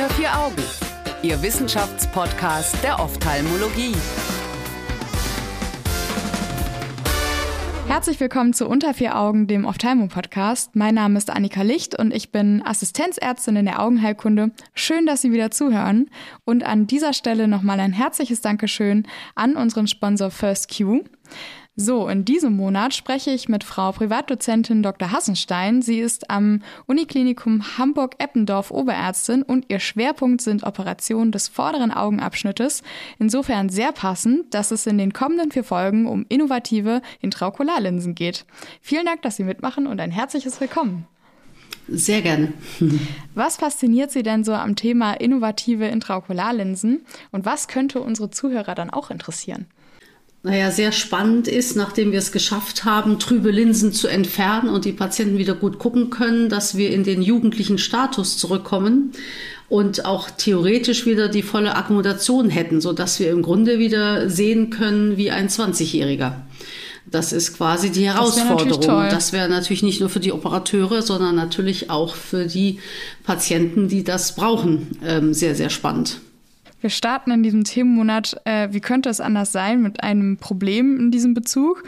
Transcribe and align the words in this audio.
Unter 0.00 0.14
vier 0.14 0.38
Augen, 0.38 0.62
Ihr 1.22 1.42
Wissenschaftspodcast 1.42 2.82
der 2.82 2.98
Ophthalmologie. 3.00 3.94
Herzlich 7.86 8.18
willkommen 8.18 8.54
zu 8.54 8.66
Unter 8.66 8.94
vier 8.94 9.18
Augen, 9.18 9.46
dem 9.46 9.66
Ophthalmo-Podcast. 9.66 10.74
Mein 10.74 10.94
Name 10.94 11.18
ist 11.18 11.28
Annika 11.28 11.60
Licht 11.60 11.98
und 11.98 12.14
ich 12.14 12.32
bin 12.32 12.62
Assistenzärztin 12.64 13.56
in 13.56 13.66
der 13.66 13.82
Augenheilkunde. 13.82 14.52
Schön, 14.72 15.04
dass 15.04 15.20
Sie 15.20 15.32
wieder 15.32 15.50
zuhören. 15.50 16.08
Und 16.46 16.64
an 16.64 16.86
dieser 16.86 17.12
Stelle 17.12 17.46
nochmal 17.46 17.78
ein 17.78 17.92
herzliches 17.92 18.40
Dankeschön 18.40 19.06
an 19.34 19.54
unseren 19.54 19.86
Sponsor 19.86 20.30
First 20.30 20.74
Q. 20.74 21.04
So, 21.82 22.08
in 22.08 22.26
diesem 22.26 22.56
Monat 22.56 22.92
spreche 22.92 23.30
ich 23.30 23.48
mit 23.48 23.64
Frau 23.64 23.90
Privatdozentin 23.92 24.82
Dr. 24.82 25.12
Hassenstein. 25.12 25.80
Sie 25.80 25.98
ist 25.98 26.28
am 26.28 26.60
Uniklinikum 26.84 27.78
Hamburg-Eppendorf 27.78 28.70
Oberärztin 28.70 29.42
und 29.42 29.64
ihr 29.68 29.80
Schwerpunkt 29.80 30.42
sind 30.42 30.62
Operationen 30.62 31.32
des 31.32 31.48
vorderen 31.48 31.90
Augenabschnittes. 31.90 32.82
Insofern 33.18 33.70
sehr 33.70 33.92
passend, 33.92 34.52
dass 34.52 34.72
es 34.72 34.86
in 34.86 34.98
den 34.98 35.14
kommenden 35.14 35.52
vier 35.52 35.64
Folgen 35.64 36.06
um 36.06 36.26
innovative 36.28 37.00
Intraokularlinsen 37.22 38.14
geht. 38.14 38.44
Vielen 38.82 39.06
Dank, 39.06 39.22
dass 39.22 39.36
Sie 39.36 39.44
mitmachen 39.44 39.86
und 39.86 40.02
ein 40.02 40.10
herzliches 40.10 40.60
Willkommen. 40.60 41.06
Sehr 41.88 42.20
gerne. 42.20 42.52
Was 43.34 43.56
fasziniert 43.56 44.10
Sie 44.10 44.22
denn 44.22 44.44
so 44.44 44.52
am 44.52 44.76
Thema 44.76 45.14
innovative 45.14 45.86
Intraokularlinsen 45.86 47.06
und 47.32 47.46
was 47.46 47.68
könnte 47.68 48.02
unsere 48.02 48.28
Zuhörer 48.28 48.74
dann 48.74 48.90
auch 48.90 49.10
interessieren? 49.10 49.66
Naja, 50.42 50.70
sehr 50.70 50.92
spannend 50.92 51.48
ist, 51.48 51.76
nachdem 51.76 52.12
wir 52.12 52.18
es 52.18 52.32
geschafft 52.32 52.84
haben, 52.84 53.18
trübe 53.18 53.50
Linsen 53.50 53.92
zu 53.92 54.08
entfernen 54.08 54.70
und 54.70 54.86
die 54.86 54.92
Patienten 54.92 55.36
wieder 55.36 55.54
gut 55.54 55.78
gucken 55.78 56.08
können, 56.08 56.48
dass 56.48 56.76
wir 56.76 56.90
in 56.92 57.04
den 57.04 57.20
jugendlichen 57.20 57.76
Status 57.76 58.38
zurückkommen 58.38 59.12
und 59.68 60.06
auch 60.06 60.30
theoretisch 60.30 61.04
wieder 61.04 61.28
die 61.28 61.42
volle 61.42 61.76
Akkommodation 61.76 62.48
hätten, 62.48 62.80
so 62.80 62.94
dass 62.94 63.20
wir 63.20 63.30
im 63.30 63.42
Grunde 63.42 63.78
wieder 63.78 64.30
sehen 64.30 64.70
können 64.70 65.18
wie 65.18 65.30
ein 65.30 65.48
20-Jähriger. 65.48 66.36
Das 67.10 67.32
ist 67.32 67.56
quasi 67.56 67.90
die 67.90 68.06
Herausforderung. 68.06 69.08
Das 69.10 69.32
wäre 69.32 69.48
wär 69.48 69.56
natürlich 69.56 69.82
nicht 69.82 70.00
nur 70.00 70.08
für 70.08 70.20
die 70.20 70.32
Operateure, 70.32 71.02
sondern 71.02 71.34
natürlich 71.34 71.90
auch 71.90 72.14
für 72.14 72.46
die 72.46 72.78
Patienten, 73.24 73.88
die 73.88 74.04
das 74.04 74.36
brauchen, 74.36 74.98
ähm, 75.04 75.34
sehr, 75.34 75.54
sehr 75.54 75.70
spannend. 75.70 76.20
Wir 76.80 76.90
starten 76.90 77.30
in 77.30 77.42
diesem 77.42 77.64
Themenmonat, 77.64 78.40
äh, 78.44 78.68
wie 78.72 78.80
könnte 78.80 79.08
es 79.08 79.20
anders 79.20 79.52
sein, 79.52 79.82
mit 79.82 80.02
einem 80.02 80.38
Problem 80.38 80.98
in 80.98 81.10
diesem 81.10 81.34
Bezug, 81.34 81.84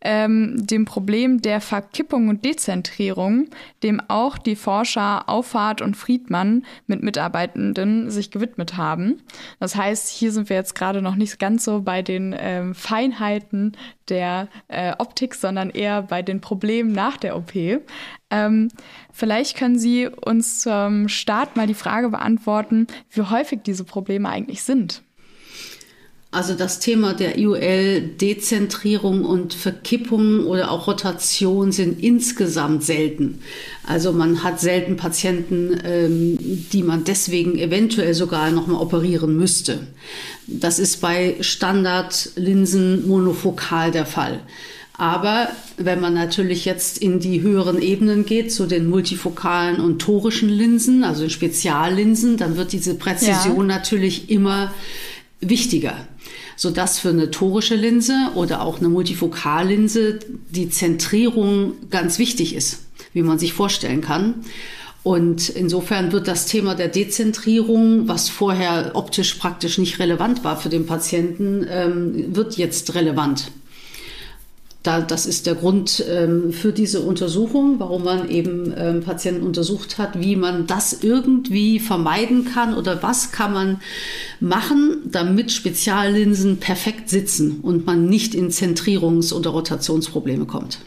ähm, 0.00 0.66
dem 0.66 0.84
Problem 0.84 1.42
der 1.42 1.60
Verkippung 1.60 2.28
und 2.28 2.44
Dezentrierung, 2.44 3.48
dem 3.82 4.00
auch 4.08 4.38
die 4.38 4.56
Forscher 4.56 5.28
Auffahrt 5.28 5.82
und 5.82 5.96
Friedmann 5.96 6.64
mit 6.86 7.02
Mitarbeitenden 7.02 8.10
sich 8.10 8.30
gewidmet 8.30 8.76
haben. 8.76 9.22
Das 9.58 9.74
heißt, 9.74 10.08
hier 10.08 10.30
sind 10.30 10.48
wir 10.48 10.56
jetzt 10.56 10.74
gerade 10.74 11.02
noch 11.02 11.16
nicht 11.16 11.38
ganz 11.38 11.64
so 11.64 11.82
bei 11.82 12.02
den 12.02 12.34
ähm, 12.38 12.74
Feinheiten 12.74 13.76
der 14.08 14.48
äh, 14.68 14.92
Optik, 14.98 15.34
sondern 15.34 15.70
eher 15.70 16.02
bei 16.02 16.22
den 16.22 16.40
Problemen 16.40 16.92
nach 16.92 17.16
der 17.16 17.36
OP. 17.36 17.54
Ähm, 18.30 18.68
vielleicht 19.16 19.56
können 19.56 19.78
Sie 19.78 20.06
uns 20.06 20.60
zum 20.60 21.08
Start 21.08 21.56
mal 21.56 21.66
die 21.66 21.74
Frage 21.74 22.10
beantworten, 22.10 22.86
wie 23.10 23.22
häufig 23.22 23.60
diese 23.64 23.84
Probleme 23.84 24.28
eigentlich 24.28 24.62
sind. 24.62 25.02
Also 26.36 26.54
das 26.54 26.80
Thema 26.80 27.14
der 27.14 27.38
IOL-Dezentrierung 27.38 29.24
und 29.24 29.54
Verkippung 29.54 30.44
oder 30.44 30.70
auch 30.70 30.86
Rotation 30.86 31.72
sind 31.72 32.02
insgesamt 32.02 32.82
selten. 32.82 33.40
Also 33.86 34.12
man 34.12 34.42
hat 34.42 34.60
selten 34.60 34.98
Patienten, 34.98 35.80
ähm, 35.82 36.36
die 36.72 36.82
man 36.82 37.04
deswegen 37.04 37.56
eventuell 37.56 38.12
sogar 38.12 38.50
nochmal 38.50 38.82
operieren 38.82 39.34
müsste. 39.34 39.86
Das 40.46 40.78
ist 40.78 41.00
bei 41.00 41.36
Standardlinsen 41.40 43.08
monofokal 43.08 43.90
der 43.90 44.04
Fall. 44.04 44.40
Aber 44.98 45.48
wenn 45.76 46.00
man 46.00 46.14
natürlich 46.14 46.64
jetzt 46.64 46.98
in 46.98 47.20
die 47.20 47.42
höheren 47.42 47.82
Ebenen 47.82 48.24
geht, 48.24 48.52
zu 48.52 48.66
den 48.66 48.88
multifokalen 48.88 49.80
und 49.80 49.98
torischen 49.98 50.48
Linsen, 50.48 51.04
also 51.04 51.22
den 51.22 51.30
Speziallinsen, 51.30 52.38
dann 52.38 52.56
wird 52.56 52.72
diese 52.72 52.94
Präzision 52.94 53.68
ja. 53.68 53.76
natürlich 53.76 54.30
immer 54.30 54.72
wichtiger 55.40 56.06
sodass 56.56 56.98
für 56.98 57.10
eine 57.10 57.30
torische 57.30 57.74
Linse 57.74 58.30
oder 58.34 58.62
auch 58.62 58.78
eine 58.78 58.88
Multifokallinse 58.88 60.18
die 60.50 60.70
Zentrierung 60.70 61.74
ganz 61.90 62.18
wichtig 62.18 62.54
ist, 62.54 62.86
wie 63.12 63.22
man 63.22 63.38
sich 63.38 63.52
vorstellen 63.52 64.00
kann. 64.00 64.36
Und 65.02 65.50
insofern 65.50 66.10
wird 66.10 66.26
das 66.26 66.46
Thema 66.46 66.74
der 66.74 66.88
Dezentrierung, 66.88 68.08
was 68.08 68.28
vorher 68.28 68.92
optisch 68.94 69.34
praktisch 69.34 69.78
nicht 69.78 70.00
relevant 70.00 70.42
war 70.42 70.56
für 70.56 70.68
den 70.68 70.86
Patienten, 70.86 71.64
ähm, 71.70 72.34
wird 72.34 72.56
jetzt 72.56 72.94
relevant 72.94 73.52
da, 74.86 75.00
das 75.00 75.26
ist 75.26 75.46
der 75.46 75.54
Grund 75.54 76.04
ähm, 76.08 76.52
für 76.52 76.72
diese 76.72 77.00
Untersuchung, 77.00 77.78
warum 77.78 78.04
man 78.04 78.28
eben 78.28 78.72
ähm, 78.76 79.02
Patienten 79.02 79.44
untersucht 79.44 79.98
hat, 79.98 80.20
wie 80.20 80.36
man 80.36 80.66
das 80.66 81.02
irgendwie 81.02 81.80
vermeiden 81.80 82.44
kann 82.44 82.74
oder 82.74 83.02
was 83.02 83.32
kann 83.32 83.52
man 83.52 83.80
machen, 84.40 85.02
damit 85.04 85.52
Speziallinsen 85.52 86.58
perfekt 86.58 87.08
sitzen 87.08 87.60
und 87.62 87.86
man 87.86 88.06
nicht 88.06 88.34
in 88.34 88.50
Zentrierungs- 88.50 89.32
oder 89.32 89.50
Rotationsprobleme 89.50 90.46
kommt. 90.46 90.78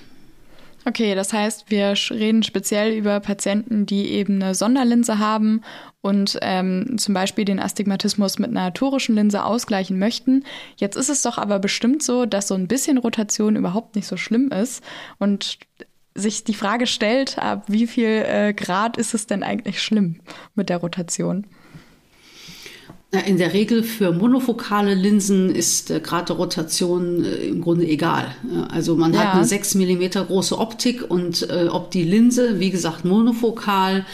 Okay, 0.90 1.14
das 1.14 1.34
heißt, 1.34 1.70
wir 1.70 1.94
reden 2.10 2.42
speziell 2.42 2.94
über 2.94 3.20
Patienten, 3.20 3.86
die 3.86 4.10
eben 4.10 4.42
eine 4.42 4.56
Sonderlinse 4.56 5.20
haben 5.20 5.62
und 6.02 6.40
ähm, 6.42 6.98
zum 6.98 7.14
Beispiel 7.14 7.46
den 7.46 7.60
Astigmatismus 7.60 8.40
mit 8.40 8.50
einer 8.50 8.74
torischen 8.74 9.14
Linse 9.14 9.44
ausgleichen 9.44 10.00
möchten. 10.00 10.46
Jetzt 10.78 10.96
ist 10.96 11.10
es 11.10 11.22
doch 11.22 11.38
aber 11.38 11.60
bestimmt 11.60 12.02
so, 12.02 12.26
dass 12.26 12.48
so 12.48 12.56
ein 12.56 12.68
bisschen 12.68 12.98
Rotation 12.98 13.56
überhaupt 13.56 13.96
nicht 13.96 14.08
so 14.08 14.18
schlimm 14.18 14.50
ist 14.50 14.84
und 15.20 15.60
sich 16.16 16.44
die 16.44 16.56
Frage 16.56 16.88
stellt, 16.88 17.38
ab 17.38 17.66
wie 17.68 17.86
viel 17.86 18.26
äh, 18.26 18.54
Grad 18.56 18.98
ist 18.98 19.14
es 19.14 19.28
denn 19.28 19.44
eigentlich 19.44 19.84
schlimm 19.84 20.22
mit 20.56 20.70
der 20.70 20.78
Rotation? 20.78 21.46
In 23.12 23.40
der 23.40 23.54
Regel 23.54 23.82
für 23.82 24.12
monofokale 24.12 24.94
Linsen 24.94 25.50
ist 25.50 25.90
äh, 25.90 26.00
Grad 26.00 26.30
der 26.30 26.36
Rotation 26.36 27.26
äh, 27.26 27.48
im 27.48 27.60
Grunde 27.60 27.88
egal. 27.88 28.36
Also 28.72 28.96
man 28.96 29.14
ja. 29.14 29.22
hat 29.22 29.34
eine 29.34 29.46
6 29.46 29.74
mm 29.76 30.10
große 30.28 30.56
Optik 30.56 31.10
und 31.10 31.50
äh, 31.50 31.70
ob 31.72 31.90
die 31.90 32.04
Linse, 32.04 32.60
wie 32.60 32.70
gesagt, 32.70 33.06
monofokal 33.06 34.06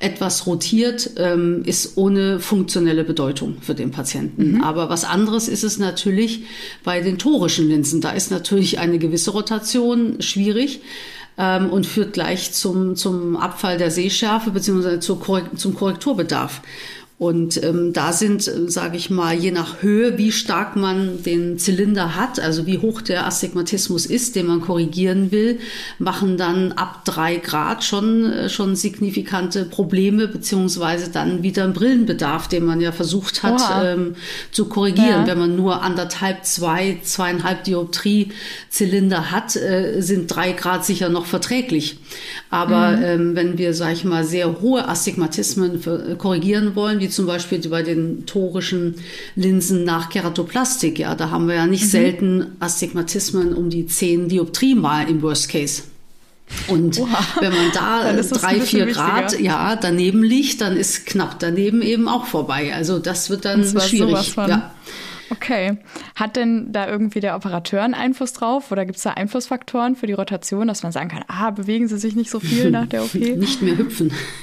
etwas 0.00 0.46
rotiert, 0.46 1.12
ähm, 1.16 1.62
ist 1.64 1.96
ohne 1.96 2.40
funktionelle 2.40 3.04
Bedeutung 3.04 3.56
für 3.62 3.74
den 3.74 3.90
Patienten. 3.90 4.56
Mhm. 4.56 4.62
Aber 4.62 4.90
was 4.90 5.04
anderes 5.04 5.48
ist 5.48 5.64
es 5.64 5.78
natürlich 5.78 6.42
bei 6.84 7.00
den 7.00 7.16
torischen 7.16 7.70
Linsen. 7.70 8.02
Da 8.02 8.10
ist 8.10 8.30
natürlich 8.30 8.78
eine 8.78 8.98
gewisse 8.98 9.30
Rotation 9.30 10.20
schwierig 10.20 10.82
ähm, 11.38 11.70
und 11.70 11.86
führt 11.86 12.12
gleich 12.12 12.52
zum, 12.52 12.96
zum 12.96 13.38
Abfall 13.38 13.78
der 13.78 13.90
Sehschärfe 13.90 14.50
beziehungsweise 14.50 15.00
zum 15.00 15.74
Korrekturbedarf. 15.74 16.60
Und 17.22 17.62
ähm, 17.62 17.92
da 17.92 18.12
sind, 18.12 18.48
äh, 18.48 18.68
sage 18.68 18.96
ich 18.96 19.08
mal, 19.08 19.32
je 19.32 19.52
nach 19.52 19.80
Höhe, 19.80 20.18
wie 20.18 20.32
stark 20.32 20.74
man 20.74 21.22
den 21.22 21.56
Zylinder 21.56 22.16
hat, 22.16 22.40
also 22.40 22.66
wie 22.66 22.78
hoch 22.78 23.00
der 23.00 23.26
Astigmatismus 23.26 24.06
ist, 24.06 24.34
den 24.34 24.46
man 24.46 24.60
korrigieren 24.60 25.30
will, 25.30 25.60
machen 26.00 26.36
dann 26.36 26.72
ab 26.72 27.04
drei 27.04 27.36
Grad 27.36 27.84
schon, 27.84 28.24
äh, 28.24 28.48
schon 28.48 28.74
signifikante 28.74 29.64
Probleme, 29.64 30.26
beziehungsweise 30.26 31.12
dann 31.12 31.44
wieder 31.44 31.62
einen 31.62 31.74
Brillenbedarf, 31.74 32.48
den 32.48 32.64
man 32.64 32.80
ja 32.80 32.90
versucht 32.90 33.44
hat 33.44 33.62
ähm, 33.84 34.16
zu 34.50 34.64
korrigieren. 34.64 35.20
Ja. 35.20 35.26
Wenn 35.28 35.38
man 35.38 35.54
nur 35.54 35.80
anderthalb, 35.80 36.44
zwei, 36.44 36.98
zweieinhalb 37.04 37.62
Dioptrie 37.62 38.32
Zylinder 38.68 39.30
hat, 39.30 39.54
äh, 39.54 40.00
sind 40.00 40.26
drei 40.26 40.50
Grad 40.50 40.84
sicher 40.84 41.08
noch 41.08 41.26
verträglich. 41.26 41.98
Aber 42.50 42.96
mhm. 42.96 43.04
ähm, 43.04 43.36
wenn 43.36 43.58
wir, 43.58 43.74
sage 43.74 43.92
ich 43.92 44.04
mal, 44.04 44.24
sehr 44.24 44.60
hohe 44.60 44.88
Astigmatismen 44.88 45.80
äh, 45.86 46.16
korrigieren 46.16 46.74
wollen, 46.74 46.98
wie 46.98 47.11
zum 47.12 47.26
Beispiel 47.26 47.66
bei 47.68 47.82
den 47.82 48.26
torischen 48.26 48.96
Linsen 49.36 49.84
nach 49.84 50.08
Keratoplastik. 50.08 50.98
Ja, 50.98 51.14
da 51.14 51.30
haben 51.30 51.48
wir 51.48 51.54
ja 51.54 51.66
nicht 51.66 51.84
mhm. 51.84 51.88
selten 51.88 52.46
Astigmatismen 52.60 53.54
um 53.54 53.70
die 53.70 53.86
10 53.86 54.28
Dioptrien 54.28 54.80
mal 54.80 55.08
im 55.08 55.22
Worst 55.22 55.48
Case. 55.48 55.82
Und 56.68 56.98
Oha, 56.98 57.24
wenn 57.40 57.52
man 57.52 57.72
da 57.72 58.12
drei, 58.22 58.60
vier 58.60 58.86
Grad 58.86 59.38
ja, 59.40 59.76
daneben 59.76 60.22
liegt, 60.22 60.60
dann 60.60 60.76
ist 60.76 61.06
knapp 61.06 61.38
daneben 61.38 61.82
eben 61.82 62.08
auch 62.08 62.26
vorbei. 62.26 62.74
Also 62.74 62.98
das 62.98 63.30
wird 63.30 63.44
dann 63.44 63.64
schwierig. 63.64 64.34
Ja. 64.36 64.72
Okay. 65.32 65.78
Hat 66.14 66.36
denn 66.36 66.72
da 66.72 66.86
irgendwie 66.86 67.20
der 67.20 67.34
Operateur 67.34 67.82
einen 67.82 67.94
Einfluss 67.94 68.34
drauf 68.34 68.70
oder 68.70 68.84
gibt 68.84 68.98
es 68.98 69.02
da 69.02 69.10
Einflussfaktoren 69.10 69.96
für 69.96 70.06
die 70.06 70.12
Rotation, 70.12 70.68
dass 70.68 70.82
man 70.82 70.92
sagen 70.92 71.08
kann, 71.08 71.24
ah, 71.28 71.50
bewegen 71.50 71.88
Sie 71.88 71.96
sich 71.96 72.14
nicht 72.14 72.30
so 72.30 72.38
viel 72.38 72.70
nach 72.70 72.86
der 72.86 73.02
OP? 73.02 73.14
Nicht 73.42 73.62
mehr 73.62 73.78
hüpfen. 73.78 74.12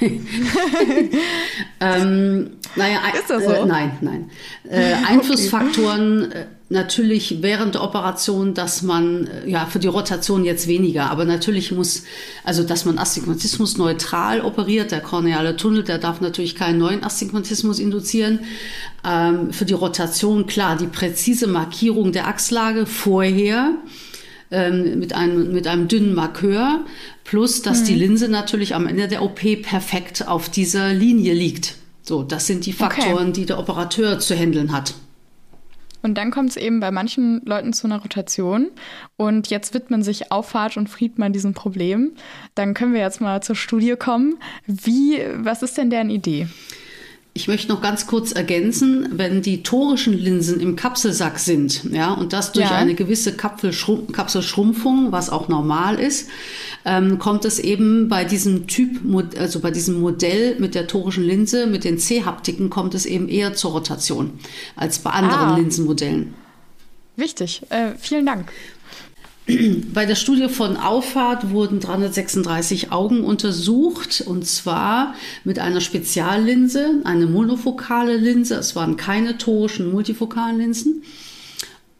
ähm, 1.80 2.50
naja, 2.74 2.98
ist 3.14 3.30
das 3.30 3.44
so? 3.44 3.52
Äh, 3.52 3.66
nein, 3.66 3.92
nein. 4.00 4.30
Äh, 4.68 4.94
Einflussfaktoren. 5.08 6.26
Okay. 6.26 6.44
Natürlich 6.72 7.42
während 7.42 7.74
der 7.74 7.82
Operation, 7.82 8.54
dass 8.54 8.82
man, 8.82 9.26
äh, 9.26 9.50
ja, 9.50 9.66
für 9.66 9.80
die 9.80 9.88
Rotation 9.88 10.44
jetzt 10.44 10.68
weniger, 10.68 11.10
aber 11.10 11.24
natürlich 11.24 11.72
muss, 11.72 12.04
also 12.44 12.62
dass 12.62 12.84
man 12.84 12.96
Astigmatismus 12.96 13.76
neutral 13.76 14.40
operiert, 14.40 14.92
der 14.92 15.00
korneale 15.00 15.56
Tunnel, 15.56 15.82
der 15.82 15.98
darf 15.98 16.20
natürlich 16.20 16.54
keinen 16.54 16.78
neuen 16.78 17.02
Astigmatismus 17.02 17.80
induzieren. 17.80 18.38
Ähm, 19.04 19.52
für 19.52 19.64
die 19.64 19.74
Rotation, 19.74 20.46
klar, 20.46 20.76
die 20.76 20.86
präzise 20.86 21.48
Markierung 21.48 22.12
der 22.12 22.28
Achslage 22.28 22.86
vorher 22.86 23.74
ähm, 24.52 25.00
mit, 25.00 25.12
einem, 25.12 25.52
mit 25.52 25.66
einem 25.66 25.88
dünnen 25.88 26.14
Markeur, 26.14 26.84
plus 27.24 27.62
dass 27.62 27.80
mhm. 27.80 27.84
die 27.86 27.94
Linse 27.96 28.28
natürlich 28.28 28.76
am 28.76 28.86
Ende 28.86 29.08
der 29.08 29.22
OP 29.24 29.40
perfekt 29.62 30.28
auf 30.28 30.48
dieser 30.48 30.94
Linie 30.94 31.34
liegt. 31.34 31.74
So, 32.04 32.22
das 32.22 32.46
sind 32.46 32.64
die 32.64 32.72
Faktoren, 32.72 33.30
okay. 33.30 33.32
die 33.32 33.46
der 33.46 33.58
Operateur 33.58 34.20
zu 34.20 34.36
handeln 34.36 34.70
hat. 34.70 34.94
Und 36.02 36.16
dann 36.16 36.30
kommt 36.30 36.50
es 36.50 36.56
eben 36.56 36.80
bei 36.80 36.90
manchen 36.90 37.44
Leuten 37.44 37.72
zu 37.72 37.86
einer 37.86 38.00
Rotation. 38.00 38.68
Und 39.16 39.50
jetzt 39.50 39.74
widmen 39.74 40.02
sich 40.02 40.32
Auffahrt 40.32 40.76
und 40.76 40.88
Friedmann 40.88 41.32
diesem 41.32 41.54
Problem. 41.54 42.12
Dann 42.54 42.74
können 42.74 42.92
wir 42.94 43.00
jetzt 43.00 43.20
mal 43.20 43.42
zur 43.42 43.56
Studie 43.56 43.96
kommen. 43.96 44.36
Wie, 44.66 45.20
was 45.36 45.62
ist 45.62 45.76
denn 45.76 45.90
deren 45.90 46.10
Idee? 46.10 46.48
Ich 47.32 47.46
möchte 47.46 47.68
noch 47.68 47.80
ganz 47.80 48.08
kurz 48.08 48.32
ergänzen, 48.32 49.08
wenn 49.12 49.40
die 49.40 49.62
torischen 49.62 50.12
Linsen 50.12 50.58
im 50.58 50.74
Kapselsack 50.74 51.38
sind, 51.38 51.84
ja, 51.92 52.12
und 52.12 52.32
das 52.32 52.50
durch 52.50 52.68
ja. 52.68 52.76
eine 52.76 52.94
gewisse 52.94 53.36
Kapselschrumpfung, 53.36 55.12
was 55.12 55.30
auch 55.30 55.46
normal 55.46 56.00
ist, 56.00 56.28
ähm, 56.84 57.18
kommt 57.18 57.44
es 57.44 57.58
eben 57.58 58.08
bei 58.08 58.24
diesem 58.24 58.66
Typ, 58.66 59.00
also 59.38 59.60
bei 59.60 59.70
diesem 59.70 60.00
Modell 60.00 60.58
mit 60.58 60.74
der 60.74 60.86
torischen 60.86 61.24
Linse, 61.24 61.66
mit 61.66 61.84
den 61.84 61.98
C-Haptiken, 61.98 62.70
kommt 62.70 62.94
es 62.94 63.06
eben 63.06 63.28
eher 63.28 63.54
zur 63.54 63.72
Rotation 63.72 64.38
als 64.76 64.98
bei 64.98 65.10
anderen 65.10 65.48
ah. 65.50 65.56
Linsenmodellen. 65.56 66.34
Wichtig. 67.16 67.62
Äh, 67.68 67.92
vielen 67.98 68.26
Dank. 68.26 68.50
Bei 69.94 70.06
der 70.06 70.14
Studie 70.14 70.48
von 70.48 70.76
Auffahrt 70.76 71.50
wurden 71.50 71.80
336 71.80 72.92
Augen 72.92 73.24
untersucht 73.24 74.22
und 74.26 74.46
zwar 74.46 75.14
mit 75.44 75.58
einer 75.58 75.80
Speziallinse, 75.80 77.00
eine 77.04 77.26
monofokale 77.26 78.16
Linse. 78.16 78.54
Es 78.54 78.76
waren 78.76 78.96
keine 78.96 79.38
torischen 79.38 79.90
multifokalen 79.90 80.58
Linsen. 80.58 81.02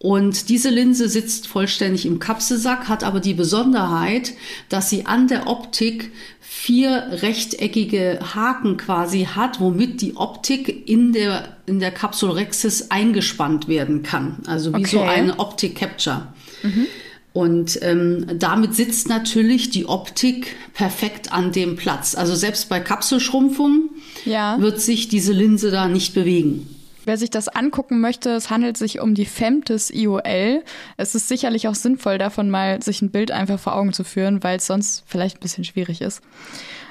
Und 0.02 0.48
diese 0.48 0.70
Linse 0.70 1.10
sitzt 1.10 1.46
vollständig 1.46 2.06
im 2.06 2.20
Kapselsack, 2.20 2.88
hat 2.88 3.04
aber 3.04 3.20
die 3.20 3.34
Besonderheit, 3.34 4.32
dass 4.70 4.88
sie 4.88 5.04
an 5.04 5.28
der 5.28 5.46
Optik 5.46 6.10
vier 6.40 7.08
rechteckige 7.20 8.18
Haken 8.34 8.78
quasi 8.78 9.28
hat, 9.30 9.60
womit 9.60 10.00
die 10.00 10.16
Optik 10.16 10.88
in 10.88 11.12
der, 11.12 11.58
in 11.66 11.80
der 11.80 11.90
Capsulorhexis 11.90 12.90
eingespannt 12.90 13.68
werden 13.68 14.02
kann. 14.02 14.38
Also 14.46 14.72
wie 14.72 14.80
okay. 14.80 14.90
so 14.90 15.02
eine 15.02 15.38
Optik 15.38 15.76
Capture. 15.76 16.28
Mhm. 16.62 16.86
Und 17.34 17.78
ähm, 17.82 18.24
damit 18.38 18.74
sitzt 18.74 19.06
natürlich 19.06 19.68
die 19.68 19.84
Optik 19.84 20.56
perfekt 20.72 21.30
an 21.30 21.52
dem 21.52 21.76
Platz. 21.76 22.14
Also 22.14 22.34
selbst 22.34 22.70
bei 22.70 22.80
Kapselschrumpfung 22.80 23.90
ja. 24.24 24.58
wird 24.58 24.80
sich 24.80 25.08
diese 25.08 25.34
Linse 25.34 25.70
da 25.70 25.88
nicht 25.88 26.14
bewegen. 26.14 26.74
Wer 27.04 27.16
sich 27.16 27.30
das 27.30 27.48
angucken 27.48 28.00
möchte, 28.00 28.30
es 28.30 28.50
handelt 28.50 28.76
sich 28.76 29.00
um 29.00 29.14
die 29.14 29.24
Femtis 29.24 29.90
IOL. 29.90 30.62
Es 30.96 31.14
ist 31.14 31.28
sicherlich 31.28 31.68
auch 31.68 31.74
sinnvoll, 31.74 32.18
davon 32.18 32.50
mal 32.50 32.82
sich 32.82 33.00
ein 33.02 33.10
Bild 33.10 33.30
einfach 33.30 33.58
vor 33.58 33.74
Augen 33.74 33.92
zu 33.92 34.04
führen, 34.04 34.42
weil 34.42 34.58
es 34.58 34.66
sonst 34.66 35.04
vielleicht 35.06 35.38
ein 35.38 35.40
bisschen 35.40 35.64
schwierig 35.64 36.00
ist. 36.00 36.20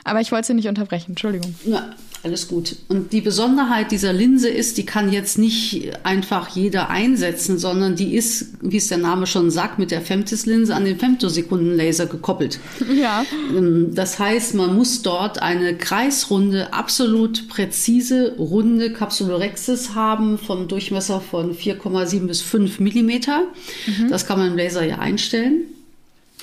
Aber 0.03 0.21
ich 0.21 0.31
wollte 0.31 0.47
Sie 0.47 0.53
nicht 0.53 0.67
unterbrechen, 0.67 1.11
Entschuldigung. 1.11 1.53
Ja, 1.65 1.91
alles 2.23 2.47
gut. 2.47 2.75
Und 2.89 3.13
die 3.13 3.21
Besonderheit 3.21 3.91
dieser 3.91 4.11
Linse 4.11 4.49
ist, 4.49 4.77
die 4.77 4.85
kann 4.85 5.11
jetzt 5.11 5.37
nicht 5.37 5.91
einfach 6.03 6.49
jeder 6.49 6.89
einsetzen, 6.89 7.57
sondern 7.57 7.95
die 7.95 8.15
ist, 8.15 8.47
wie 8.61 8.77
es 8.77 8.89
der 8.89 8.97
Name 8.97 9.25
schon 9.25 9.51
sagt, 9.51 9.79
mit 9.79 9.91
der 9.91 10.01
Femtis-Linse 10.01 10.75
an 10.75 10.85
den 10.85 10.99
Femtosekundenlaser 10.99 12.05
gekoppelt. 12.05 12.59
Ja. 12.99 13.23
Ähm, 13.55 13.93
das 13.93 14.19
heißt, 14.19 14.55
man 14.55 14.75
muss 14.75 15.03
dort 15.03 15.41
eine 15.41 15.77
kreisrunde, 15.77 16.73
absolut 16.73 17.47
präzise, 17.47 18.35
runde 18.37 18.91
Capsulorhexis 18.91 19.95
haben 19.95 20.37
vom 20.37 20.67
Durchmesser 20.67 21.21
von 21.21 21.55
4,7 21.55 22.27
bis 22.27 22.41
5 22.41 22.79
Millimeter. 22.79 23.43
Mhm. 23.85 24.09
Das 24.09 24.25
kann 24.25 24.39
man 24.39 24.51
im 24.51 24.57
Laser 24.57 24.83
ja 24.83 24.97
einstellen. 24.97 25.61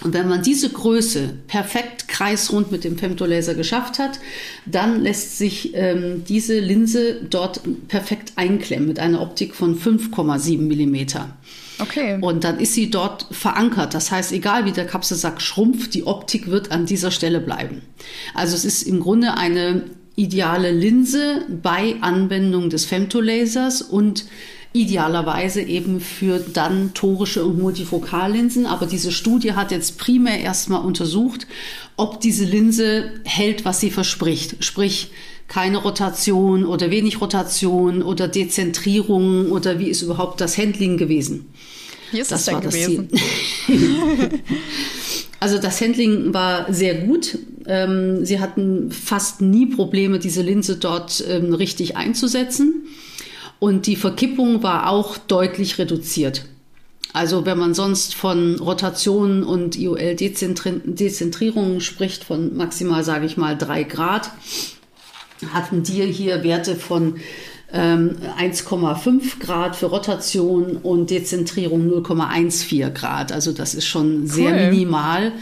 Und 0.03 0.13
wenn 0.15 0.29
man 0.29 0.43
diese 0.43 0.69
Größe 0.69 1.35
perfekt 1.47 2.06
kreisrund 2.17 2.73
mit 2.73 2.85
dem 2.85 2.97
Femtolaser 2.97 3.55
geschafft 3.55 3.99
hat, 3.99 4.19
dann 4.65 5.03
lässt 5.03 5.37
sich 5.37 5.75
ähm, 5.75 6.25
diese 6.27 6.59
Linse 6.59 7.21
dort 7.29 7.61
perfekt 7.89 8.33
einklemmen 8.37 8.89
mit 8.89 8.99
einer 8.99 9.21
Optik 9.21 9.55
von 9.55 9.79
5,7 9.79 10.59
Millimeter. 10.59 11.37
Okay. 11.79 12.19
Und 12.23 12.45
dann 12.45 12.59
ist 12.59 12.73
sie 12.73 12.89
dort 12.91 13.27
verankert. 13.31 13.93
Das 13.93 14.11
heißt, 14.11 14.33
egal 14.33 14.65
wie 14.65 14.73
der 14.73 14.87
Kapselsack 14.87 15.43
schrumpft, 15.43 15.93
die 15.93 16.07
Optik 16.07 16.51
wird 16.51 16.73
an 16.73 16.87
dieser 16.87 17.11
Stelle 17.11 17.41
bleiben. 17.41 17.83
Also 18.35 18.57
es 18.57 18.65
ist 18.65 18.83
im 18.85 19.01
Grunde 19.01 19.37
eine 19.37 19.83
ideale 20.15 20.73
Linse 20.73 21.45
bei 21.63 21.97
Anwendung 22.01 22.71
des 22.71 22.87
Femtolasers 22.87 23.83
und 23.83 24.25
idealerweise 24.83 25.63
eben 25.63 26.01
für 26.01 26.39
dann 26.39 26.95
torische 26.95 27.45
und 27.45 27.59
Multifokallinsen. 27.59 28.67
Aber 28.67 28.87
diese 28.87 29.13
Studie 29.13 29.53
hat 29.53 29.71
jetzt 29.71 29.99
primär 29.99 30.41
erstmal 30.41 30.85
untersucht, 30.85 31.47
ob 31.97 32.21
diese 32.21 32.45
Linse 32.45 33.11
hält, 33.25 33.65
was 33.65 33.81
sie 33.81 33.91
verspricht. 33.91 34.65
Sprich, 34.65 35.11
keine 35.49 35.79
Rotation 35.79 36.65
oder 36.65 36.91
wenig 36.91 37.21
Rotation 37.21 38.03
oder 38.03 38.29
Dezentrierung 38.29 39.53
oder 39.53 39.79
wie 39.79 39.89
ist 39.89 40.03
überhaupt 40.03 40.41
das 40.41 40.59
Handling 40.59 40.97
gewesen. 40.97 41.47
Wie 42.11 42.21
ist 42.21 42.33
das, 42.33 42.45
das 42.45 42.55
denn 42.55 42.71
gewesen? 42.71 43.09
also 45.41 45.59
das 45.59 45.81
Handling 45.81 46.33
war 46.35 46.73
sehr 46.73 46.95
gut. 46.95 47.39
Ähm, 47.67 48.25
sie 48.25 48.41
hatten 48.41 48.91
fast 48.91 49.41
nie 49.41 49.67
Probleme, 49.67 50.19
diese 50.19 50.43
Linse 50.43 50.77
dort 50.77 51.25
ähm, 51.29 51.53
richtig 51.53 51.97
einzusetzen. 51.97 52.86
Und 53.59 53.87
die 53.87 53.97
Verkippung 53.97 54.63
war 54.63 54.91
auch 54.91 55.19
deutlich 55.19 55.79
reduziert. 55.79 56.45
Also 57.13 57.47
wenn 57.47 57.59
man 57.59 57.73
sonst 57.73 58.15
von 58.15 58.57
Rotationen 58.57 59.43
und 59.43 59.75
IOL-Dezentrierungen 59.77 61.81
spricht, 61.81 62.25
von 62.25 62.55
maximal, 62.57 63.03
sage 63.05 63.25
ich 63.25 63.39
mal, 63.39 63.57
drei 63.57 63.85
Grad, 63.85 64.31
hatten 65.53 65.83
die 65.83 66.03
hier 66.13 66.45
Werte 66.45 66.77
von 66.77 67.17
ähm, 67.73 68.17
1,5 68.39 69.41
Grad 69.41 69.77
für 69.77 69.87
Rotation 69.87 70.77
und 70.77 71.09
Dezentrierung 71.11 71.91
0,14 71.91 72.91
Grad. 72.91 73.33
Also 73.33 73.53
das 73.53 73.75
ist 73.75 73.87
schon 73.87 74.27
sehr 74.27 74.53
cool. 74.53 74.71
minimal. 74.71 75.33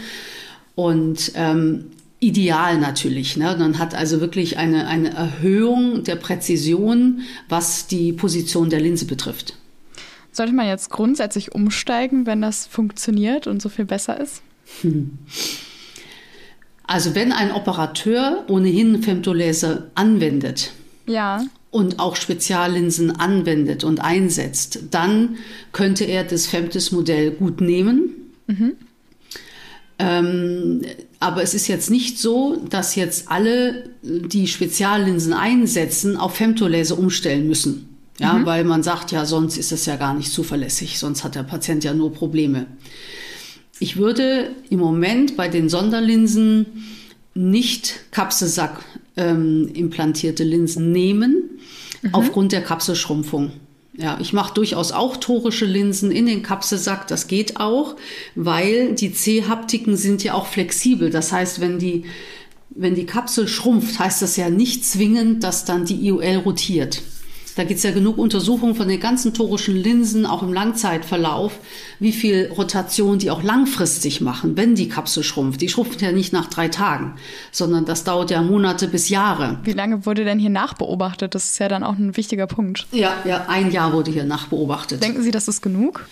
Und 0.75 1.33
ähm, 1.35 1.91
ideal 2.25 2.77
natürlich. 2.79 3.37
Ne? 3.37 3.55
Man 3.57 3.77
hat 3.77 3.93
also 3.93 4.21
wirklich 4.21 4.57
eine, 4.57 4.87
eine 4.87 5.13
Erhöhung 5.13 6.03
der 6.03 6.15
Präzision, 6.15 7.21
was 7.49 7.87
die 7.87 8.13
Position 8.13 8.69
der 8.69 8.79
Linse 8.79 9.05
betrifft. 9.05 9.55
Sollte 10.31 10.53
man 10.53 10.67
jetzt 10.67 10.89
grundsätzlich 10.89 11.53
umsteigen, 11.53 12.25
wenn 12.25 12.41
das 12.41 12.67
funktioniert 12.67 13.47
und 13.47 13.61
so 13.61 13.69
viel 13.69 13.85
besser 13.85 14.19
ist? 14.19 14.41
Hm. 14.81 15.17
Also 16.87 17.15
wenn 17.15 17.31
ein 17.31 17.51
Operateur 17.51 18.43
ohnehin 18.47 19.01
Femtolaser 19.01 19.89
anwendet 19.95 20.71
ja. 21.07 21.43
und 21.71 21.99
auch 21.99 22.15
Speziallinsen 22.15 23.09
anwendet 23.09 23.83
und 23.83 24.01
einsetzt, 24.01 24.79
dann 24.91 25.37
könnte 25.71 26.03
er 26.03 26.23
das 26.23 26.45
Femtis-Modell 26.45 27.31
gut 27.31 27.59
nehmen. 27.59 28.11
Mhm. 28.45 28.73
Ähm, 29.97 30.81
aber 31.19 31.41
es 31.41 31.53
ist 31.53 31.67
jetzt 31.67 31.89
nicht 31.89 32.19
so, 32.19 32.57
dass 32.69 32.95
jetzt 32.95 33.31
alle, 33.31 33.89
die 34.01 34.47
Speziallinsen 34.47 35.33
einsetzen, 35.33 36.17
auf 36.17 36.35
Femtolaser 36.35 36.99
umstellen 36.99 37.47
müssen. 37.47 37.89
Ja, 38.17 38.33
mhm. 38.33 38.45
weil 38.45 38.63
man 38.63 38.81
sagt, 38.81 39.11
ja, 39.11 39.25
sonst 39.25 39.57
ist 39.57 39.71
es 39.71 39.85
ja 39.85 39.97
gar 39.97 40.13
nicht 40.13 40.31
zuverlässig, 40.31 40.99
sonst 40.99 41.23
hat 41.23 41.35
der 41.35 41.43
Patient 41.43 41.83
ja 41.83 41.93
nur 41.93 42.13
Probleme. 42.13 42.65
Ich 43.79 43.97
würde 43.97 44.51
im 44.69 44.79
Moment 44.79 45.35
bei 45.35 45.49
den 45.49 45.67
Sonderlinsen 45.67 46.65
nicht 47.33 48.11
Kapselsack 48.11 48.85
ähm, 49.17 49.69
implantierte 49.73 50.45
Linsen 50.45 50.93
nehmen, 50.93 51.59
mhm. 52.01 52.13
aufgrund 52.13 52.53
der 52.53 52.61
Kapselschrumpfung. 52.61 53.51
Ja, 53.97 54.17
ich 54.19 54.33
mache 54.33 54.53
durchaus 54.53 54.91
auch 54.91 55.15
torische 55.17 55.65
Linsen 55.65 56.11
in 56.11 56.25
den 56.25 56.43
Kapselsack. 56.43 57.07
Das 57.07 57.27
geht 57.27 57.59
auch, 57.59 57.95
weil 58.35 58.93
die 58.93 59.13
C-Haptiken 59.13 59.95
sind 59.95 60.23
ja 60.23 60.33
auch 60.33 60.47
flexibel. 60.47 61.09
Das 61.09 61.31
heißt, 61.31 61.61
wenn 61.61 61.79
die, 61.79 62.03
wenn 62.71 62.95
die 62.95 63.05
Kapsel 63.05 63.47
schrumpft, 63.47 63.99
heißt 63.99 64.21
das 64.21 64.35
ja 64.35 64.49
nicht 64.49 64.83
zwingend, 64.83 65.43
dass 65.43 65.63
dann 65.63 65.85
die 65.85 66.07
IOL 66.07 66.41
rotiert. 66.43 67.01
Da 67.55 67.63
gibt 67.63 67.77
es 67.77 67.83
ja 67.83 67.91
genug 67.91 68.17
Untersuchungen 68.17 68.75
von 68.75 68.87
den 68.87 68.99
ganzen 68.99 69.33
torischen 69.33 69.75
Linsen, 69.75 70.25
auch 70.25 70.43
im 70.43 70.51
Langzeitverlauf, 70.51 71.57
wie 71.99 72.11
viel 72.11 72.51
Rotation 72.55 73.17
die 73.17 73.31
auch 73.31 73.43
langfristig 73.43 74.19
machen, 74.19 74.57
wenn 74.57 74.75
die 74.75 74.89
Kapsel 74.89 75.23
schrumpft. 75.23 75.61
Die 75.61 75.69
schrumpft 75.69 76.01
ja 76.01 76.11
nicht 76.11 76.33
nach 76.33 76.47
drei 76.47 76.67
Tagen, 76.67 77.13
sondern 77.51 77.85
das 77.85 78.03
dauert 78.03 78.29
ja 78.29 78.41
Monate 78.41 78.87
bis 78.87 79.09
Jahre. 79.09 79.59
Wie 79.63 79.71
lange 79.71 80.05
wurde 80.05 80.25
denn 80.25 80.39
hier 80.39 80.49
nachbeobachtet? 80.49 81.33
Das 81.33 81.45
ist 81.45 81.59
ja 81.59 81.69
dann 81.69 81.83
auch 81.83 81.97
ein 81.97 82.17
wichtiger 82.17 82.47
Punkt. 82.47 82.87
Ja, 82.91 83.13
ja, 83.23 83.45
ein 83.47 83.71
Jahr 83.71 83.93
wurde 83.93 84.11
hier 84.11 84.25
nachbeobachtet. 84.25 85.01
Denken 85.01 85.23
Sie, 85.23 85.31
das 85.31 85.47
ist 85.47 85.61
genug? 85.61 86.07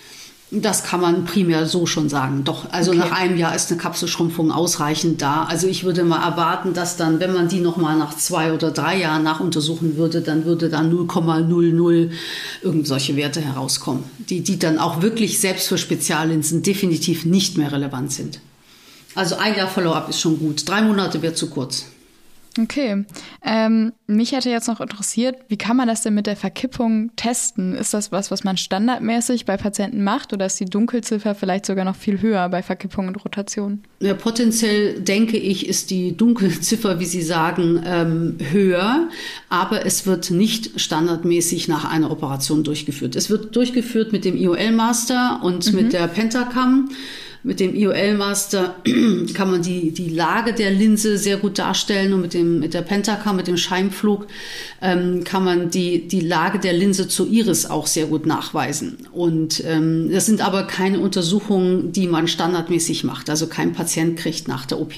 Das 0.61 0.83
kann 0.83 1.01
man 1.01 1.25
primär 1.25 1.65
so 1.65 1.85
schon 1.87 2.09
sagen. 2.09 2.43
Doch, 2.43 2.71
also 2.71 2.91
okay. 2.91 2.99
nach 2.99 3.11
einem 3.11 3.37
Jahr 3.37 3.55
ist 3.55 3.71
eine 3.71 3.79
Kapselschrumpfung 3.79 4.51
ausreichend 4.51 5.21
da. 5.21 5.45
Also 5.45 5.67
ich 5.67 5.83
würde 5.83 6.03
mal 6.03 6.23
erwarten, 6.23 6.73
dass 6.73 6.95
dann, 6.95 7.19
wenn 7.19 7.33
man 7.33 7.47
die 7.47 7.59
nochmal 7.59 7.97
nach 7.97 8.15
zwei 8.15 8.53
oder 8.53 8.69
drei 8.69 8.99
Jahren 8.99 9.23
nachuntersuchen 9.23 9.97
würde, 9.97 10.21
dann 10.21 10.45
würde 10.45 10.69
dann 10.69 10.93
0,00 10.93 12.09
irgend 12.61 12.87
solche 12.87 13.15
Werte 13.15 13.41
herauskommen, 13.41 14.03
die, 14.29 14.41
die 14.41 14.59
dann 14.59 14.77
auch 14.77 15.01
wirklich 15.01 15.39
selbst 15.39 15.67
für 15.67 15.77
Speziallinsen 15.77 16.61
definitiv 16.61 17.25
nicht 17.25 17.57
mehr 17.57 17.71
relevant 17.71 18.11
sind. 18.11 18.39
Also 19.15 19.35
ein 19.35 19.55
Jahr 19.55 19.67
Follow-up 19.67 20.09
ist 20.09 20.19
schon 20.19 20.39
gut. 20.39 20.67
Drei 20.67 20.81
Monate 20.81 21.21
wäre 21.21 21.33
zu 21.33 21.49
kurz. 21.49 21.85
Okay. 22.59 23.05
Ähm, 23.43 23.93
mich 24.05 24.31
hätte 24.31 24.49
jetzt 24.49 24.67
noch 24.67 24.79
interessiert, 24.79 25.37
wie 25.47 25.57
kann 25.57 25.75
man 25.75 25.87
das 25.87 26.03
denn 26.03 26.13
mit 26.13 26.27
der 26.27 26.35
Verkippung 26.35 27.09
testen? 27.15 27.73
Ist 27.73 27.95
das 27.95 28.11
was, 28.11 28.29
was 28.29 28.43
man 28.43 28.57
standardmäßig 28.57 29.45
bei 29.45 29.57
Patienten 29.57 30.03
macht 30.03 30.33
oder 30.33 30.45
ist 30.45 30.59
die 30.59 30.65
Dunkelziffer 30.65 31.33
vielleicht 31.33 31.65
sogar 31.65 31.83
noch 31.83 31.95
viel 31.95 32.21
höher 32.21 32.47
bei 32.49 32.61
Verkippung 32.61 33.07
und 33.07 33.25
Rotation? 33.25 33.83
Ja, 33.99 34.13
potenziell 34.13 34.99
denke 34.99 35.37
ich, 35.37 35.67
ist 35.67 35.89
die 35.89 36.15
Dunkelziffer, 36.15 36.99
wie 36.99 37.05
Sie 37.05 37.23
sagen, 37.23 37.81
ähm, 37.85 38.37
höher, 38.51 39.09
aber 39.49 39.85
es 39.85 40.05
wird 40.05 40.29
nicht 40.29 40.79
standardmäßig 40.79 41.67
nach 41.67 41.89
einer 41.89 42.11
Operation 42.11 42.63
durchgeführt. 42.63 43.15
Es 43.15 43.31
wird 43.31 43.55
durchgeführt 43.55 44.11
mit 44.11 44.25
dem 44.25 44.37
IOL-Master 44.37 45.39
und 45.41 45.71
mhm. 45.71 45.75
mit 45.75 45.93
der 45.93 46.07
Pentacam. 46.07 46.89
Mit 47.45 47.59
dem 47.59 47.75
IOL-Master 47.75 48.75
kann 49.33 49.51
man 49.51 49.61
die, 49.61 49.91
die 49.91 50.09
Lage 50.09 50.53
der 50.53 50.71
Linse 50.71 51.17
sehr 51.17 51.35
gut 51.35 51.59
darstellen 51.59 52.13
und 52.13 52.21
mit, 52.21 52.33
dem, 52.33 52.59
mit 52.59 52.73
der 52.73 52.83
Pentacam, 52.83 53.35
mit 53.35 53.47
dem 53.47 53.57
Scheinflug, 53.57 54.27
ähm, 54.81 55.25
kann 55.25 55.43
man 55.43 55.69
die, 55.69 56.07
die 56.07 56.21
Lage 56.21 56.59
der 56.59 56.71
Linse 56.71 57.09
zur 57.09 57.27
Iris 57.27 57.65
auch 57.65 57.87
sehr 57.87 58.05
gut 58.05 58.25
nachweisen. 58.25 58.97
Und 59.11 59.61
ähm, 59.65 60.09
das 60.09 60.25
sind 60.25 60.39
aber 60.39 60.63
keine 60.63 60.99
Untersuchungen, 60.99 61.91
die 61.91 62.07
man 62.07 62.29
standardmäßig 62.29 63.03
macht. 63.03 63.29
Also 63.29 63.47
kein 63.47 63.73
Patient 63.73 64.17
kriegt 64.17 64.47
nach 64.47 64.65
der 64.65 64.79
OP 64.79 64.93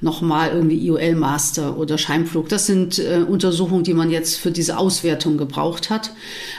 nochmal 0.00 0.52
irgendwie 0.54 0.78
IOL-Master 0.86 1.76
oder 1.76 1.98
Scheinflug. 1.98 2.48
Das 2.48 2.64
sind 2.64 2.98
äh, 2.98 3.18
Untersuchungen, 3.28 3.84
die 3.84 3.92
man 3.92 4.10
jetzt 4.10 4.36
für 4.36 4.50
diese 4.50 4.78
Auswertung 4.78 5.36
gebraucht 5.36 5.90
hat. 5.90 6.12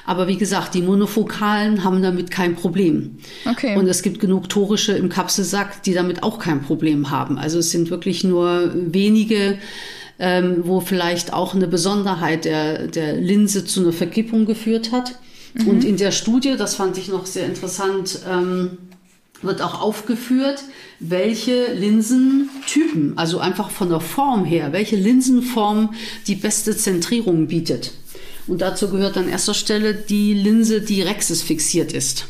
Aber 0.06 0.28
wie 0.28 0.38
gesagt, 0.38 0.76
die 0.76 0.84
Monofokalen 0.84 1.84
haben 1.84 2.04
damit 2.04 2.30
kein 2.30 2.56
Problem. 2.56 3.18
Okay. 3.50 3.76
Und 3.76 3.88
es 3.88 4.04
gibt 4.04 4.20
genug 4.20 4.50
torische 4.50 5.07
im 5.08 5.14
Kapselsack, 5.14 5.84
die 5.84 5.94
damit 5.94 6.22
auch 6.22 6.38
kein 6.38 6.62
Problem 6.62 7.10
haben. 7.10 7.38
Also 7.38 7.60
es 7.60 7.72
sind 7.72 7.90
wirklich 7.90 8.24
nur 8.24 8.72
wenige, 8.74 9.58
ähm, 10.20 10.58
wo 10.64 10.82
vielleicht 10.82 11.32
auch 11.32 11.56
eine 11.56 11.68
Besonderheit 11.68 12.44
der, 12.46 12.88
der 12.88 13.14
Linse 13.14 13.66
zu 13.66 13.82
einer 13.82 13.94
Verkippung 13.94 14.46
geführt 14.46 14.92
hat. 14.92 15.16
Mhm. 15.54 15.68
Und 15.68 15.84
in 15.86 15.98
der 15.98 16.12
Studie, 16.12 16.56
das 16.58 16.76
fand 16.76 16.98
ich 16.98 17.08
noch 17.08 17.26
sehr 17.26 17.46
interessant, 17.46 18.20
ähm, 18.30 18.78
wird 19.42 19.62
auch 19.62 19.82
aufgeführt, 19.82 20.64
welche 21.00 21.72
Linsentypen, 21.74 23.18
also 23.18 23.38
einfach 23.40 23.70
von 23.70 23.90
der 23.90 24.00
Form 24.00 24.46
her, 24.46 24.74
welche 24.74 24.96
Linsenform 24.96 25.94
die 26.26 26.36
beste 26.36 26.76
Zentrierung 26.76 27.48
bietet. 27.48 27.92
Und 28.48 28.62
dazu 28.62 28.90
gehört 28.90 29.16
an 29.16 29.30
erster 29.30 29.54
Stelle 29.54 29.94
die 29.94 30.34
Linse, 30.34 30.82
die 30.82 31.02
Rexis 31.02 31.44
fixiert 31.44 31.94
ist. 31.94 32.26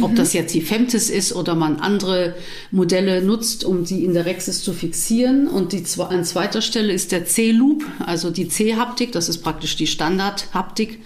Ob 0.00 0.12
mhm. 0.12 0.16
das 0.16 0.32
jetzt 0.32 0.54
die 0.54 0.60
Femtis 0.60 1.08
ist 1.08 1.32
oder 1.34 1.54
man 1.54 1.76
andere 1.76 2.34
Modelle 2.70 3.22
nutzt, 3.22 3.64
um 3.64 3.84
sie 3.84 4.04
in 4.04 4.12
der 4.14 4.26
Rexis 4.26 4.62
zu 4.62 4.72
fixieren. 4.72 5.46
Und 5.46 5.72
die, 5.72 5.84
an 6.00 6.24
zweiter 6.24 6.62
Stelle 6.62 6.92
ist 6.92 7.12
der 7.12 7.26
C-Loop, 7.26 7.84
also 8.00 8.30
die 8.30 8.48
C-Haptik. 8.48 9.12
Das 9.12 9.28
ist 9.28 9.38
praktisch 9.38 9.76
die 9.76 9.86
Standard-Haptik 9.86 11.00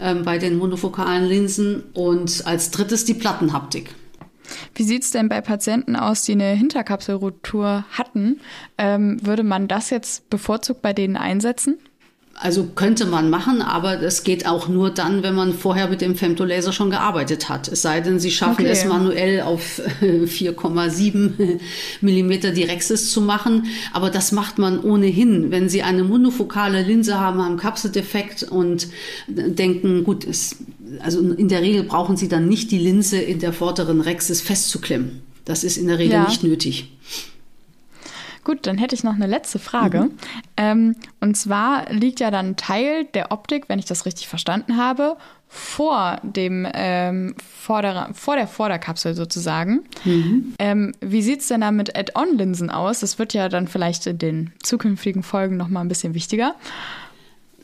ähm, 0.00 0.22
bei 0.22 0.38
den 0.38 0.56
monofokalen 0.56 1.26
Linsen. 1.26 1.82
Und 1.92 2.46
als 2.46 2.70
drittes 2.70 3.04
die 3.04 3.14
Plattenhaptik. 3.14 3.90
Wie 4.74 4.82
sieht 4.82 5.02
es 5.02 5.10
denn 5.10 5.28
bei 5.28 5.40
Patienten 5.40 5.96
aus, 5.96 6.22
die 6.22 6.32
eine 6.32 6.54
Hinterkapselruptur 6.54 7.84
hatten? 7.90 8.40
Ähm, 8.78 9.18
würde 9.22 9.42
man 9.42 9.68
das 9.68 9.90
jetzt 9.90 10.28
bevorzugt 10.30 10.80
bei 10.82 10.92
denen 10.92 11.16
einsetzen? 11.16 11.78
Also 12.42 12.64
könnte 12.74 13.06
man 13.06 13.30
machen, 13.30 13.62
aber 13.62 13.96
das 13.96 14.24
geht 14.24 14.46
auch 14.46 14.66
nur 14.66 14.90
dann, 14.90 15.22
wenn 15.22 15.36
man 15.36 15.54
vorher 15.54 15.86
mit 15.86 16.00
dem 16.00 16.16
Femtolaser 16.16 16.72
schon 16.72 16.90
gearbeitet 16.90 17.48
hat. 17.48 17.68
Es 17.68 17.82
sei 17.82 18.00
denn, 18.00 18.18
Sie 18.18 18.32
schaffen 18.32 18.64
okay. 18.64 18.72
es 18.72 18.84
manuell 18.84 19.42
auf 19.42 19.80
4,7 20.00 21.60
Millimeter 22.00 22.50
die 22.50 22.64
Rexis 22.64 23.12
zu 23.12 23.20
machen. 23.20 23.66
Aber 23.92 24.10
das 24.10 24.32
macht 24.32 24.58
man 24.58 24.80
ohnehin. 24.80 25.52
Wenn 25.52 25.68
Sie 25.68 25.84
eine 25.84 26.02
monofokale 26.02 26.82
Linse 26.82 27.20
haben, 27.20 27.40
haben 27.40 27.58
Kapseldefekt 27.58 28.42
und 28.42 28.88
denken, 29.28 30.02
gut, 30.02 30.26
es, 30.26 30.56
also 30.98 31.20
in 31.20 31.46
der 31.46 31.62
Regel 31.62 31.84
brauchen 31.84 32.16
Sie 32.16 32.26
dann 32.26 32.48
nicht 32.48 32.72
die 32.72 32.78
Linse 32.78 33.18
in 33.18 33.38
der 33.38 33.52
vorderen 33.52 34.00
Rexis 34.00 34.40
festzuklemmen. 34.40 35.22
Das 35.44 35.62
ist 35.62 35.76
in 35.76 35.86
der 35.86 36.00
Regel 36.00 36.14
ja. 36.14 36.24
nicht 36.24 36.42
nötig. 36.42 36.90
Gut, 38.44 38.66
dann 38.66 38.76
hätte 38.76 38.94
ich 38.94 39.04
noch 39.04 39.14
eine 39.14 39.26
letzte 39.26 39.58
Frage. 39.58 40.00
Mhm. 40.00 40.18
Ähm, 40.56 40.96
und 41.20 41.36
zwar 41.36 41.90
liegt 41.92 42.18
ja 42.18 42.30
dann 42.30 42.56
Teil 42.56 43.04
der 43.04 43.30
Optik, 43.30 43.68
wenn 43.68 43.78
ich 43.78 43.84
das 43.84 44.04
richtig 44.04 44.26
verstanden 44.26 44.76
habe, 44.76 45.16
vor 45.48 46.18
dem 46.22 46.66
ähm, 46.74 47.34
Vorder 47.38 48.10
vor 48.14 48.36
der 48.36 48.48
Vorderkapsel 48.48 49.14
sozusagen. 49.14 49.84
Mhm. 50.04 50.54
Ähm, 50.58 50.92
wie 51.00 51.22
sieht 51.22 51.40
es 51.40 51.48
denn 51.48 51.60
da 51.60 51.70
mit 51.70 51.96
Add-on-Linsen 51.96 52.70
aus? 52.70 53.00
Das 53.00 53.18
wird 53.18 53.32
ja 53.34 53.48
dann 53.48 53.68
vielleicht 53.68 54.06
in 54.06 54.18
den 54.18 54.52
zukünftigen 54.62 55.22
Folgen 55.22 55.56
noch 55.56 55.68
mal 55.68 55.82
ein 55.82 55.88
bisschen 55.88 56.14
wichtiger. 56.14 56.56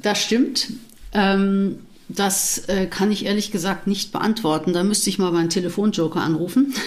Das 0.00 0.22
stimmt. 0.22 0.72
Ähm, 1.12 1.80
das 2.08 2.68
äh, 2.68 2.86
kann 2.86 3.10
ich 3.10 3.26
ehrlich 3.26 3.50
gesagt 3.50 3.86
nicht 3.86 4.12
beantworten. 4.12 4.74
Da 4.74 4.84
müsste 4.84 5.10
ich 5.10 5.18
mal 5.18 5.32
meinen 5.32 5.50
Telefonjoker 5.50 6.20
anrufen. 6.20 6.74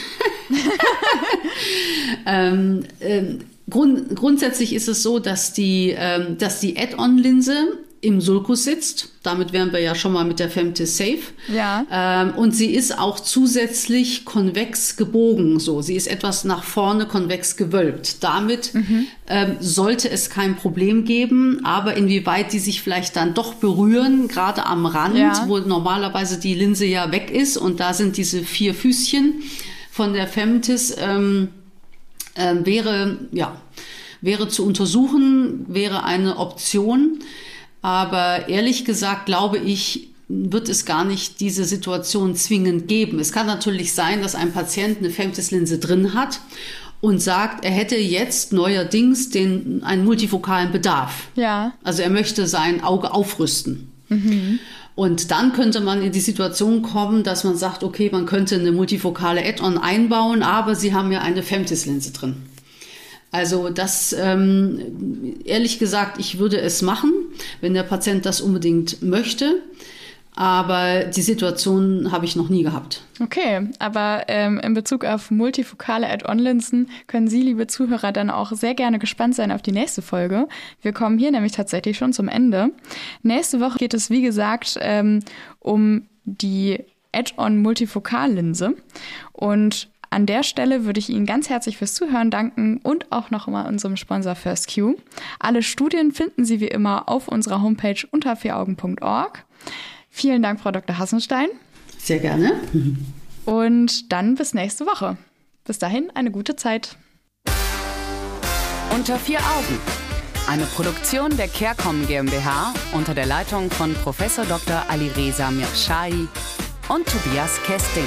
ähm, 2.25 2.83
ähm, 2.99 3.39
Grund, 3.71 4.15
grundsätzlich 4.15 4.73
ist 4.73 4.87
es 4.87 5.01
so, 5.01 5.17
dass 5.17 5.53
die, 5.53 5.95
ähm, 5.97 6.37
dass 6.37 6.59
die 6.59 6.77
Add-on-Linse 6.77 7.79
im 8.01 8.19
Sulcus 8.19 8.63
sitzt. 8.63 9.09
Damit 9.23 9.53
wären 9.53 9.71
wir 9.71 9.79
ja 9.79 9.93
schon 9.93 10.13
mal 10.13 10.25
mit 10.25 10.39
der 10.39 10.49
Femtis 10.49 10.97
safe. 10.97 11.19
Ja. 11.53 11.85
Ähm, 11.91 12.33
und 12.35 12.55
sie 12.55 12.73
ist 12.73 12.97
auch 12.97 13.19
zusätzlich 13.19 14.25
konvex 14.25 14.97
gebogen. 14.97 15.59
So, 15.59 15.81
sie 15.81 15.95
ist 15.95 16.07
etwas 16.07 16.43
nach 16.43 16.63
vorne 16.63 17.05
konvex 17.05 17.55
gewölbt. 17.57 18.23
Damit 18.23 18.73
mhm. 18.73 19.07
ähm, 19.27 19.57
sollte 19.59 20.09
es 20.09 20.31
kein 20.31 20.55
Problem 20.55 21.05
geben. 21.05 21.61
Aber 21.63 21.95
inwieweit 21.95 22.53
die 22.53 22.59
sich 22.59 22.81
vielleicht 22.81 23.15
dann 23.15 23.35
doch 23.35 23.53
berühren, 23.55 24.27
gerade 24.27 24.65
am 24.65 24.87
Rand, 24.87 25.17
ja. 25.17 25.45
wo 25.47 25.59
normalerweise 25.59 26.39
die 26.39 26.55
Linse 26.55 26.85
ja 26.85 27.11
weg 27.11 27.29
ist 27.29 27.55
und 27.55 27.79
da 27.79 27.93
sind 27.93 28.17
diese 28.17 28.41
vier 28.41 28.73
Füßchen 28.73 29.43
von 29.91 30.13
der 30.13 30.27
Femtis. 30.27 30.95
Ähm, 30.99 31.49
äh, 32.35 32.55
wäre, 32.63 33.17
ja, 33.31 33.59
wäre 34.21 34.47
zu 34.47 34.65
untersuchen, 34.65 35.65
wäre 35.67 36.03
eine 36.03 36.37
Option. 36.37 37.19
Aber 37.81 38.47
ehrlich 38.49 38.85
gesagt 38.85 39.25
glaube 39.25 39.57
ich, 39.57 40.09
wird 40.27 40.69
es 40.69 40.85
gar 40.85 41.03
nicht 41.03 41.39
diese 41.39 41.65
Situation 41.65 42.35
zwingend 42.35 42.87
geben. 42.87 43.19
Es 43.19 43.31
kann 43.31 43.47
natürlich 43.47 43.93
sein, 43.93 44.21
dass 44.21 44.35
ein 44.35 44.53
Patient 44.53 44.99
eine 44.99 45.09
Femtis-Linse 45.09 45.77
drin 45.77 46.13
hat 46.13 46.39
und 47.01 47.19
sagt, 47.19 47.65
er 47.65 47.71
hätte 47.71 47.97
jetzt 47.97 48.53
neuerdings 48.53 49.29
den, 49.31 49.83
einen 49.83 50.05
multifokalen 50.05 50.71
Bedarf. 50.71 51.29
Ja. 51.35 51.73
Also 51.83 52.03
er 52.03 52.11
möchte 52.11 52.47
sein 52.47 52.83
Auge 52.83 53.13
aufrüsten. 53.13 53.91
Mhm. 54.07 54.59
Und 54.95 55.31
dann 55.31 55.53
könnte 55.53 55.79
man 55.79 56.01
in 56.01 56.11
die 56.11 56.19
Situation 56.19 56.81
kommen, 56.81 57.23
dass 57.23 57.43
man 57.43 57.55
sagt, 57.55 57.83
okay, 57.83 58.09
man 58.11 58.25
könnte 58.25 58.55
eine 58.55 58.71
multifokale 58.71 59.43
Add-on 59.45 59.77
einbauen, 59.77 60.43
aber 60.43 60.75
Sie 60.75 60.93
haben 60.93 61.11
ja 61.11 61.21
eine 61.21 61.43
Femtis-Linse 61.43 62.11
drin. 62.11 62.43
Also 63.31 63.69
das, 63.69 64.13
ähm, 64.17 65.37
ehrlich 65.45 65.79
gesagt, 65.79 66.19
ich 66.19 66.37
würde 66.37 66.59
es 66.59 66.81
machen, 66.81 67.13
wenn 67.61 67.73
der 67.73 67.83
Patient 67.83 68.25
das 68.25 68.41
unbedingt 68.41 69.01
möchte. 69.01 69.61
Aber 70.35 71.03
die 71.03 71.21
Situation 71.21 72.11
habe 72.11 72.25
ich 72.25 72.35
noch 72.35 72.49
nie 72.49 72.63
gehabt. 72.63 73.03
Okay, 73.19 73.69
aber 73.79 74.23
ähm, 74.27 74.59
in 74.59 74.73
Bezug 74.73 75.03
auf 75.03 75.29
multifokale 75.29 76.09
Add-on-Linsen 76.09 76.89
können 77.07 77.27
Sie, 77.27 77.41
liebe 77.41 77.67
Zuhörer, 77.67 78.11
dann 78.11 78.29
auch 78.29 78.51
sehr 78.53 78.73
gerne 78.73 78.97
gespannt 78.97 79.35
sein 79.35 79.51
auf 79.51 79.61
die 79.61 79.73
nächste 79.73 80.01
Folge. 80.01 80.47
Wir 80.81 80.93
kommen 80.93 81.17
hier 81.17 81.31
nämlich 81.31 81.51
tatsächlich 81.51 81.97
schon 81.97 82.13
zum 82.13 82.29
Ende. 82.29 82.71
Nächste 83.23 83.59
Woche 83.59 83.77
geht 83.77 83.93
es, 83.93 84.09
wie 84.09 84.21
gesagt, 84.21 84.77
ähm, 84.81 85.19
um 85.59 86.07
die 86.23 86.79
Add-on 87.11 87.61
Multifokallinse. 87.61 88.75
Und 89.33 89.89
an 90.11 90.25
der 90.25 90.43
Stelle 90.43 90.85
würde 90.85 90.99
ich 90.99 91.09
Ihnen 91.09 91.25
ganz 91.25 91.49
herzlich 91.49 91.77
fürs 91.77 91.93
Zuhören 91.93 92.31
danken 92.31 92.79
und 92.83 93.11
auch 93.11 93.31
noch 93.31 93.47
mal 93.47 93.67
unserem 93.67 93.95
Sponsor 93.95 94.35
FirstQ. 94.35 94.95
Alle 95.39 95.63
Studien 95.63 96.11
finden 96.11 96.45
Sie 96.45 96.59
wie 96.59 96.67
immer 96.67 97.09
auf 97.09 97.27
unserer 97.27 97.61
Homepage 97.61 98.07
unter 98.11 98.35
vieraugen.org. 98.35 99.45
Vielen 100.11 100.43
Dank, 100.43 100.59
Frau 100.59 100.71
Dr. 100.71 100.97
Hassenstein. 100.99 101.47
Sehr 101.97 102.19
gerne. 102.19 102.59
Und 103.45 104.11
dann 104.11 104.35
bis 104.35 104.53
nächste 104.53 104.85
Woche. 104.85 105.17
Bis 105.63 105.79
dahin 105.79 106.11
eine 106.13 106.29
gute 106.31 106.55
Zeit. 106.55 106.97
Unter 108.93 109.17
vier 109.17 109.39
Augen. 109.39 109.79
Eine 110.47 110.65
Produktion 110.65 111.35
der 111.37 111.47
CareCom 111.47 112.05
GmbH 112.07 112.73
unter 112.93 113.13
der 113.13 113.25
Leitung 113.25 113.71
von 113.71 113.93
Prof. 113.93 114.17
Dr. 114.47 114.83
Alireza 114.89 115.49
Mirshahi 115.49 116.27
und 116.89 117.07
Tobias 117.07 117.61
Kesting. 117.63 118.05